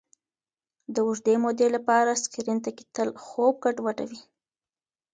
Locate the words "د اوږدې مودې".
0.93-1.67